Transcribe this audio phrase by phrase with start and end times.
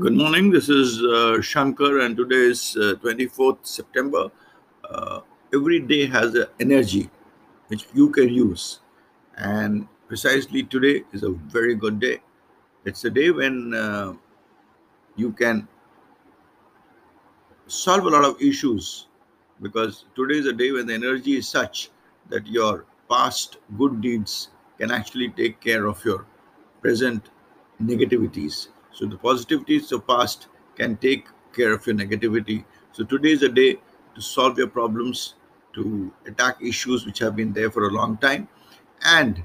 [0.00, 0.52] Good morning.
[0.52, 4.30] This is uh, Shankar, and today is uh, 24th September.
[4.88, 7.10] Uh, every day has an energy
[7.66, 8.78] which you can use,
[9.38, 12.20] and precisely today is a very good day.
[12.84, 14.12] It's a day when uh,
[15.16, 15.66] you can
[17.66, 19.08] solve a lot of issues
[19.62, 21.90] because today is a day when the energy is such
[22.28, 26.24] that your past good deeds can actually take care of your
[26.82, 27.30] present
[27.82, 28.68] negativities.
[28.92, 32.64] So the positivities of past can take care of your negativity.
[32.92, 33.76] So today is a day
[34.14, 35.34] to solve your problems,
[35.74, 38.48] to attack issues which have been there for a long time,
[39.04, 39.42] and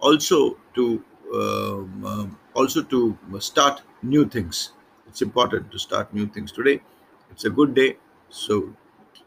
[0.00, 1.04] also to
[1.34, 4.72] um, um, also to start new things.
[5.06, 6.80] It's important to start new things today.
[7.30, 7.96] It's a good day,
[8.30, 8.74] so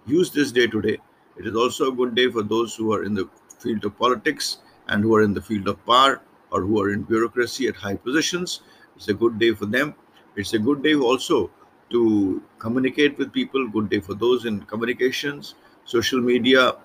[0.05, 0.97] use this day today.
[1.37, 4.57] It is also a good day for those who are in the field of politics
[4.87, 7.95] and who are in the field of power or who are in bureaucracy at high
[7.95, 8.61] positions.
[9.01, 9.95] It's a good day for them.
[10.35, 11.49] It's a good day also
[11.89, 16.75] to communicate with people, good day for those in communications, social media,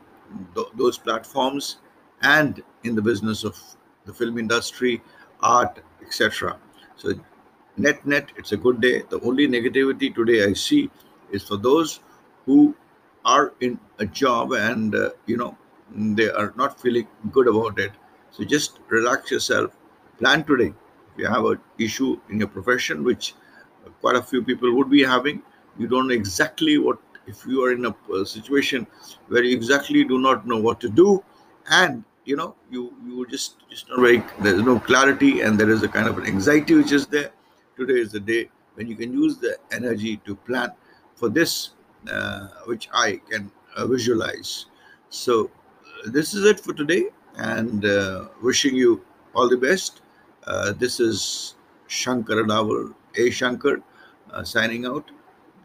[0.54, 1.76] th- those platforms,
[2.22, 3.60] and in the business of
[4.06, 5.02] the film industry,
[5.40, 6.56] art, etc.
[6.96, 7.12] So,
[7.76, 9.02] net net, it's a good day.
[9.10, 10.90] The only negativity today I see
[11.30, 12.00] is for those
[12.46, 12.74] who
[13.24, 15.56] are in a job and uh, you know
[15.90, 17.92] they are not feeling good about it.
[18.30, 19.76] So just relax yourself.
[20.18, 20.72] Plan today.
[21.16, 23.34] You have an issue in your profession, which
[24.00, 25.42] quite a few people would be having,
[25.78, 26.98] you don't know exactly what.
[27.26, 28.86] If you are in a uh, situation
[29.26, 31.24] where you exactly do not know what to do,
[31.68, 35.68] and you know you you just just not very there is no clarity and there
[35.70, 37.32] is a kind of an anxiety which is there.
[37.76, 40.70] Today is the day when you can use the energy to plan
[41.16, 41.70] for this,
[42.08, 44.66] uh, which I can uh, visualize.
[45.10, 45.50] So
[46.04, 50.02] this is it for today and uh, wishing you all the best.
[50.46, 51.56] Uh, this is
[51.88, 53.82] Shankar Adawar, A Shankar,
[54.30, 55.10] uh, signing out.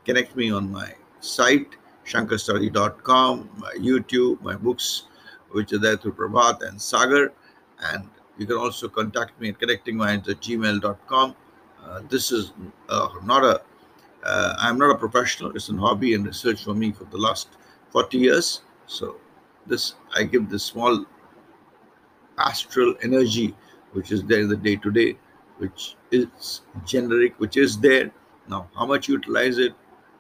[0.06, 5.04] Connect me on my site, shankarstudy.com, my YouTube, my books,
[5.52, 7.32] which are there through Prabhat and Sagar.
[7.80, 8.10] And
[8.40, 11.36] you can also contact me at connectingminds at gmail.com.
[11.84, 12.54] Uh, this is
[12.90, 13.62] uh, not a,
[14.24, 15.56] uh, I'm not a professional.
[15.56, 17.50] It's a hobby and research for me for the last
[17.92, 18.62] 40 years.
[18.88, 19.18] So
[19.68, 21.06] this, I give this small
[22.40, 23.56] astral energy
[23.94, 25.18] which is there in the day to day,
[25.58, 28.12] which is generic, which is there.
[28.48, 29.74] Now, how much you utilize it,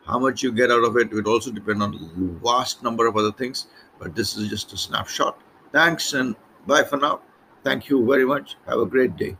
[0.05, 2.37] how much you get out of it, it also depend on a hmm.
[2.43, 3.67] vast number of other things.
[3.99, 5.39] But this is just a snapshot.
[5.71, 7.21] Thanks and bye for now.
[7.63, 8.57] Thank you very much.
[8.67, 9.37] Have a great day.